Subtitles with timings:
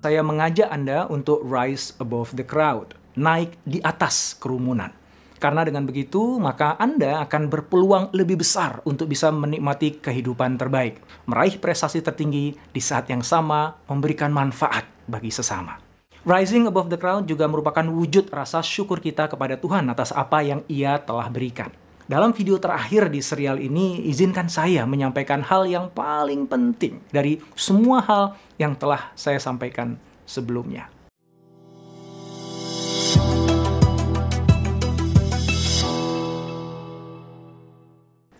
[0.00, 4.88] Saya mengajak Anda untuk rise above the crowd, naik di atas kerumunan.
[5.36, 11.60] Karena dengan begitu, maka Anda akan berpeluang lebih besar untuk bisa menikmati kehidupan terbaik, meraih
[11.60, 15.76] prestasi tertinggi di saat yang sama, memberikan manfaat bagi sesama.
[16.24, 20.64] Rising above the crowd juga merupakan wujud rasa syukur kita kepada Tuhan atas apa yang
[20.64, 21.68] Ia telah berikan.
[22.10, 28.02] Dalam video terakhir di serial ini, izinkan saya menyampaikan hal yang paling penting dari semua
[28.02, 29.94] hal yang telah saya sampaikan
[30.26, 30.90] sebelumnya.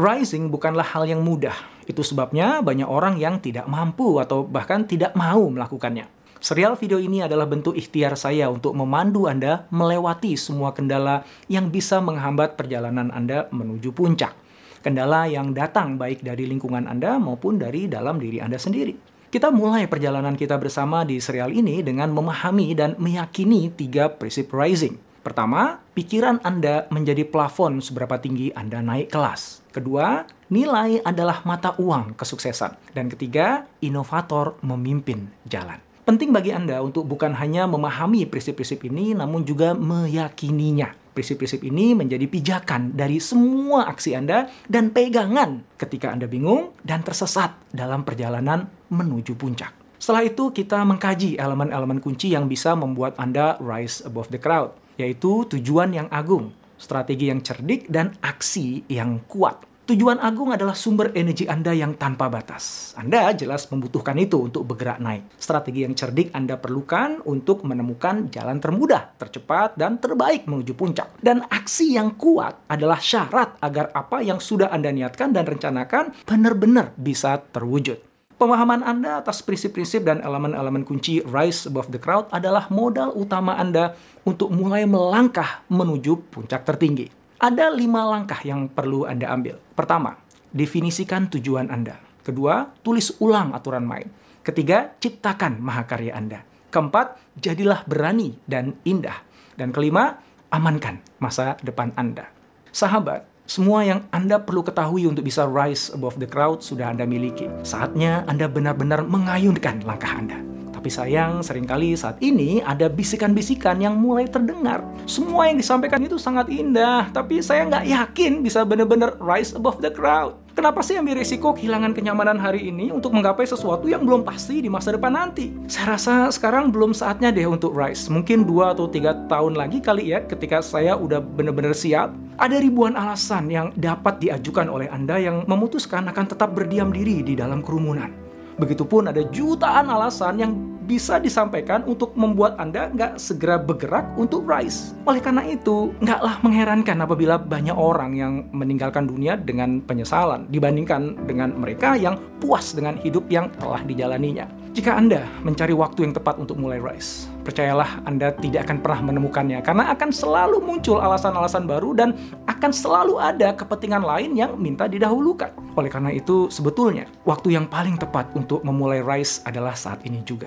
[0.00, 1.52] Rising bukanlah hal yang mudah.
[1.84, 6.17] Itu sebabnya banyak orang yang tidak mampu atau bahkan tidak mau melakukannya.
[6.38, 11.98] Serial video ini adalah bentuk ikhtiar saya untuk memandu Anda melewati semua kendala yang bisa
[11.98, 14.38] menghambat perjalanan Anda menuju puncak.
[14.78, 18.94] Kendala yang datang baik dari lingkungan Anda maupun dari dalam diri Anda sendiri.
[19.28, 24.94] Kita mulai perjalanan kita bersama di serial ini dengan memahami dan meyakini tiga prinsip rising.
[25.26, 29.66] Pertama, pikiran Anda menjadi plafon seberapa tinggi Anda naik kelas.
[29.74, 30.22] Kedua,
[30.54, 32.94] nilai adalah mata uang kesuksesan.
[32.94, 35.87] Dan ketiga, inovator memimpin jalan.
[36.08, 40.96] Penting bagi Anda untuk bukan hanya memahami prinsip-prinsip ini, namun juga meyakininya.
[41.12, 47.60] Prinsip-prinsip ini menjadi pijakan dari semua aksi Anda dan pegangan ketika Anda bingung dan tersesat
[47.76, 50.00] dalam perjalanan menuju puncak.
[50.00, 55.44] Setelah itu, kita mengkaji elemen-elemen kunci yang bisa membuat Anda rise above the crowd yaitu
[55.44, 59.60] tujuan yang agung, strategi yang cerdik, dan aksi yang kuat.
[59.88, 62.92] Tujuan agung adalah sumber energi Anda yang tanpa batas.
[62.92, 65.32] Anda jelas membutuhkan itu untuk bergerak naik.
[65.40, 71.16] Strategi yang cerdik Anda perlukan untuk menemukan jalan termudah, tercepat, dan terbaik menuju puncak.
[71.24, 76.92] Dan aksi yang kuat adalah syarat agar apa yang sudah Anda niatkan dan rencanakan benar-benar
[77.00, 77.96] bisa terwujud.
[78.36, 83.96] Pemahaman Anda atas prinsip-prinsip dan elemen-elemen kunci Rise Above the Crowd adalah modal utama Anda
[84.28, 87.17] untuk mulai melangkah menuju puncak tertinggi.
[87.38, 89.62] Ada lima langkah yang perlu Anda ambil.
[89.78, 90.18] Pertama,
[90.50, 92.02] definisikan tujuan Anda.
[92.26, 94.10] Kedua, tulis ulang aturan main.
[94.42, 96.42] Ketiga, ciptakan mahakarya Anda.
[96.74, 99.22] Keempat, jadilah berani dan indah.
[99.54, 100.18] Dan kelima,
[100.50, 102.26] amankan masa depan Anda.
[102.74, 107.46] Sahabat, semua yang Anda perlu ketahui untuk bisa rise above the crowd sudah Anda miliki.
[107.62, 110.47] Saatnya Anda benar-benar mengayunkan langkah Anda.
[110.78, 114.86] Tapi sayang, sering kali saat ini ada bisikan-bisikan yang mulai terdengar.
[115.10, 119.90] Semua yang disampaikan itu sangat indah, tapi saya nggak yakin bisa benar-benar rise above the
[119.90, 120.38] crowd.
[120.54, 124.70] Kenapa sih ambil risiko kehilangan kenyamanan hari ini untuk menggapai sesuatu yang belum pasti di
[124.70, 125.50] masa depan nanti?
[125.66, 128.06] Saya rasa sekarang belum saatnya deh untuk rise.
[128.06, 132.14] Mungkin dua atau tiga tahun lagi kali ya ketika saya udah benar-benar siap.
[132.38, 137.34] Ada ribuan alasan yang dapat diajukan oleh Anda yang memutuskan akan tetap berdiam diri di
[137.34, 138.27] dalam kerumunan.
[138.58, 140.52] Begitupun ada jutaan alasan yang
[140.88, 144.96] bisa disampaikan untuk membuat Anda nggak segera bergerak untuk rise.
[145.04, 151.52] Oleh karena itu, nggaklah mengherankan apabila banyak orang yang meninggalkan dunia dengan penyesalan dibandingkan dengan
[151.52, 154.48] mereka yang puas dengan hidup yang telah dijalaninya.
[154.72, 159.58] Jika Anda mencari waktu yang tepat untuk mulai rise, percayalah Anda tidak akan pernah menemukannya
[159.64, 162.14] karena akan selalu muncul alasan-alasan baru dan
[162.46, 165.50] akan selalu ada kepentingan lain yang minta didahulukan.
[165.74, 170.46] Oleh karena itu, sebetulnya waktu yang paling tepat untuk memulai rise adalah saat ini juga.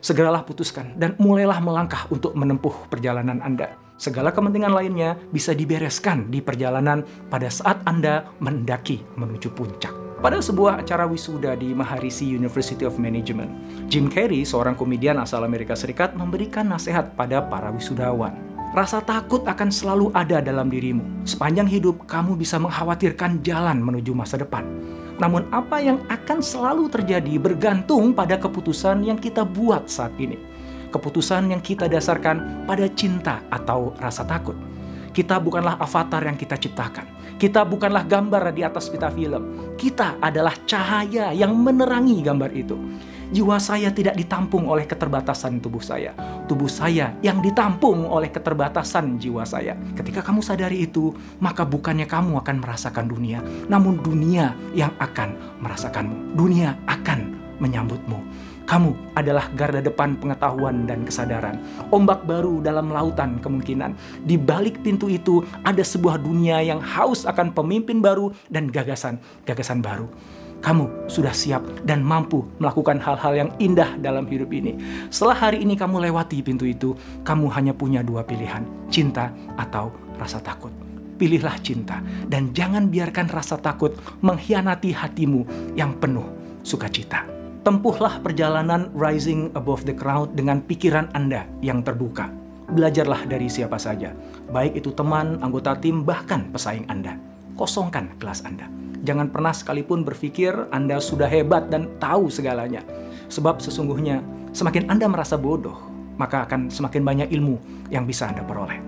[0.00, 3.76] segeralah putuskan dan mulailah melangkah untuk menempuh perjalanan Anda.
[3.96, 7.00] Segala kepentingan lainnya bisa dibereskan di perjalanan
[7.32, 10.06] pada saat Anda mendaki menuju puncak.
[10.20, 13.52] Pada sebuah acara wisuda di Maharishi University of Management,
[13.88, 18.32] Jim Carrey, seorang komedian asal Amerika Serikat, memberikan nasihat pada para wisudawan.
[18.72, 21.24] Rasa takut akan selalu ada dalam dirimu.
[21.28, 24.64] Sepanjang hidup, kamu bisa mengkhawatirkan jalan menuju masa depan.
[25.16, 30.36] Namun apa yang akan selalu terjadi bergantung pada keputusan yang kita buat saat ini.
[30.92, 34.54] Keputusan yang kita dasarkan pada cinta atau rasa takut.
[35.16, 37.08] Kita bukanlah avatar yang kita ciptakan.
[37.40, 39.76] Kita bukanlah gambar di atas pita film.
[39.76, 42.76] Kita adalah cahaya yang menerangi gambar itu.
[43.26, 46.14] Jiwa saya tidak ditampung oleh keterbatasan tubuh saya.
[46.46, 49.74] Tubuh saya yang ditampung oleh keterbatasan jiwa saya.
[49.98, 51.10] Ketika kamu sadari itu,
[51.42, 56.38] maka bukannya kamu akan merasakan dunia, namun dunia yang akan merasakanmu.
[56.38, 58.22] Dunia akan menyambutmu.
[58.66, 61.58] Kamu adalah garda depan pengetahuan dan kesadaran.
[61.90, 63.94] Ombak baru dalam lautan kemungkinan.
[64.22, 70.06] Di balik pintu itu ada sebuah dunia yang haus akan pemimpin baru dan gagasan-gagasan baru
[70.64, 74.76] kamu sudah siap dan mampu melakukan hal-hal yang indah dalam hidup ini.
[75.12, 80.40] Setelah hari ini kamu lewati pintu itu, kamu hanya punya dua pilihan, cinta atau rasa
[80.40, 80.72] takut.
[81.16, 86.26] Pilihlah cinta dan jangan biarkan rasa takut mengkhianati hatimu yang penuh
[86.60, 87.24] sukacita.
[87.64, 92.30] Tempuhlah perjalanan rising above the crowd dengan pikiran Anda yang terbuka.
[92.66, 94.12] Belajarlah dari siapa saja,
[94.50, 97.16] baik itu teman, anggota tim, bahkan pesaing Anda.
[97.56, 98.68] Kosongkan kelas Anda
[99.06, 102.82] Jangan pernah sekalipun berpikir Anda sudah hebat dan tahu segalanya.
[103.30, 104.18] Sebab sesungguhnya
[104.50, 105.78] semakin Anda merasa bodoh,
[106.18, 108.82] maka akan semakin banyak ilmu yang bisa Anda peroleh.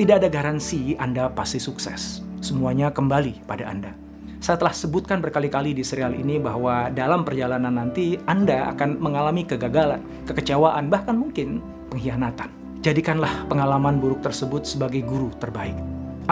[0.00, 2.24] Tidak ada garansi Anda pasti sukses.
[2.40, 3.92] Semuanya kembali pada Anda.
[4.40, 10.00] Saya telah sebutkan berkali-kali di serial ini bahwa dalam perjalanan nanti Anda akan mengalami kegagalan,
[10.24, 11.60] kekecewaan, bahkan mungkin
[11.92, 12.48] pengkhianatan.
[12.80, 15.76] Jadikanlah pengalaman buruk tersebut sebagai guru terbaik.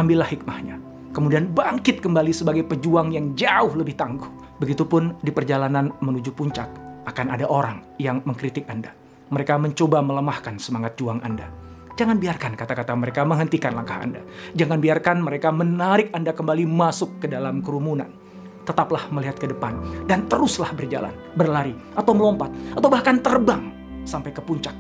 [0.01, 0.88] Ambillah hikmahnya
[1.19, 4.31] kemudian bangkit kembali sebagai pejuang yang jauh lebih tangguh.
[4.63, 6.71] Begitupun di perjalanan menuju puncak,
[7.11, 8.95] akan ada orang yang mengkritik Anda.
[9.35, 11.51] Mereka mencoba melemahkan semangat juang Anda.
[11.99, 14.23] Jangan biarkan kata-kata mereka menghentikan langkah Anda.
[14.55, 18.15] Jangan biarkan mereka menarik Anda kembali masuk ke dalam kerumunan.
[18.63, 19.75] Tetaplah melihat ke depan
[20.07, 23.75] dan teruslah berjalan, berlari, atau melompat, atau bahkan terbang
[24.07, 24.77] sampai ke puncak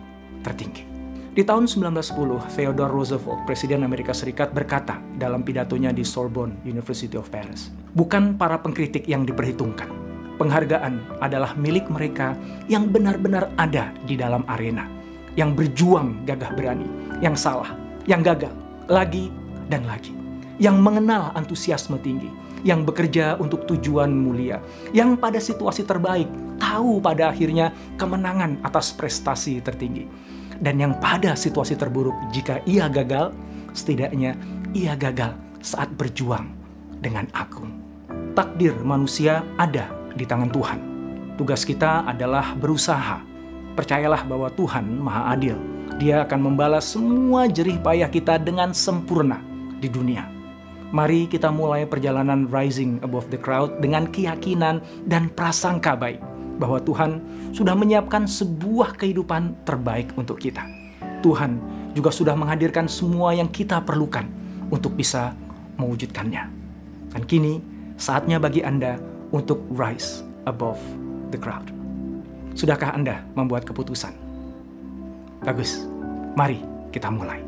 [0.47, 0.98] tertinggi.
[1.29, 7.29] Di tahun 1910, Theodore Roosevelt, Presiden Amerika Serikat berkata dalam pidatonya di Sorbonne University of
[7.29, 9.93] Paris, bukan para pengkritik yang diperhitungkan.
[10.41, 12.33] Penghargaan adalah milik mereka
[12.71, 14.89] yang benar-benar ada di dalam arena,
[15.37, 16.89] yang berjuang gagah berani,
[17.21, 17.77] yang salah,
[18.09, 18.55] yang gagal,
[18.89, 19.29] lagi
[19.69, 20.17] dan lagi,
[20.57, 22.33] yang mengenal antusiasme tinggi,
[22.65, 24.65] yang bekerja untuk tujuan mulia,
[24.97, 27.69] yang pada situasi terbaik tahu pada akhirnya
[28.01, 33.31] kemenangan atas prestasi tertinggi dan yang pada situasi terburuk jika ia gagal,
[33.75, 34.35] setidaknya
[34.75, 36.51] ia gagal saat berjuang
[36.99, 37.63] dengan aku.
[38.35, 40.81] Takdir manusia ada di tangan Tuhan.
[41.39, 43.23] Tugas kita adalah berusaha.
[43.79, 45.55] Percayalah bahwa Tuhan Maha Adil.
[45.99, 49.43] Dia akan membalas semua jerih payah kita dengan sempurna
[49.79, 50.27] di dunia.
[50.91, 56.23] Mari kita mulai perjalanan rising above the crowd dengan keyakinan dan prasangka baik
[56.59, 57.23] bahwa Tuhan
[57.55, 60.67] sudah menyiapkan sebuah kehidupan terbaik untuk kita.
[61.23, 61.59] Tuhan
[61.95, 64.27] juga sudah menghadirkan semua yang kita perlukan
[64.69, 65.33] untuk bisa
[65.81, 66.45] mewujudkannya.
[67.15, 67.63] Dan kini
[67.97, 69.01] saatnya bagi Anda
[69.33, 70.79] untuk rise above
[71.33, 71.71] the crowd.
[72.53, 74.13] Sudahkah Anda membuat keputusan?
[75.47, 75.87] Bagus,
[76.35, 76.61] mari
[76.91, 77.48] kita mulai.